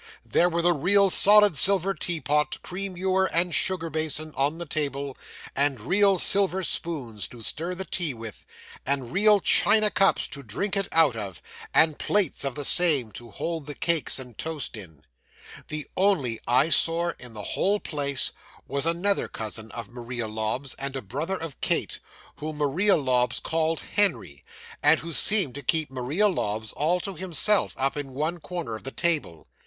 There 0.25 0.49
were 0.49 0.63
the 0.63 0.73
real 0.73 1.11
solid 1.11 1.55
silver 1.55 1.93
teapot, 1.93 2.57
cream 2.63 2.97
ewer, 2.97 3.27
and 3.27 3.53
sugar 3.53 3.91
basin, 3.91 4.33
on 4.35 4.57
the 4.57 4.65
table, 4.65 5.15
and 5.55 5.79
real 5.79 6.17
silver 6.17 6.63
spoons 6.63 7.27
to 7.27 7.43
stir 7.43 7.75
the 7.75 7.85
tea 7.85 8.15
with, 8.15 8.43
and 8.83 9.11
real 9.13 9.39
china 9.39 9.91
cups 9.91 10.27
to 10.29 10.41
drink 10.41 10.75
it 10.75 10.89
out 10.91 11.15
of, 11.15 11.39
and 11.71 11.99
plates 11.99 12.43
of 12.43 12.55
the 12.55 12.65
same, 12.65 13.11
to 13.11 13.29
hold 13.29 13.67
the 13.67 13.75
cakes 13.75 14.17
and 14.17 14.39
toast 14.39 14.75
in. 14.75 15.05
The 15.67 15.87
only 15.95 16.39
eye 16.47 16.69
sore 16.69 17.15
in 17.19 17.35
the 17.35 17.53
whole 17.53 17.79
place 17.79 18.31
was 18.67 18.87
another 18.87 19.27
cousin 19.27 19.69
of 19.71 19.91
Maria 19.91 20.27
Lobbs's, 20.27 20.73
and 20.79 20.95
a 20.95 21.03
brother 21.03 21.37
of 21.37 21.61
Kate, 21.61 21.99
whom 22.37 22.57
Maria 22.57 22.95
Lobbs 22.97 23.39
called 23.39 23.81
"Henry," 23.81 24.43
and 24.81 25.01
who 25.01 25.11
seemed 25.13 25.53
to 25.53 25.61
keep 25.61 25.91
Maria 25.91 26.27
Lobbs 26.27 26.71
all 26.71 26.99
to 27.01 27.13
himself, 27.13 27.75
up 27.77 27.95
in 27.95 28.15
one 28.15 28.39
corner 28.39 28.75
of 28.75 28.83
the 28.83 28.89
table. 28.89 29.47